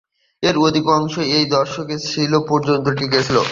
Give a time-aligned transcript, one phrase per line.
[0.43, 3.37] এর অধিকাংশই এই দশকের শেষ পর্যন্ত টিকে ছিল।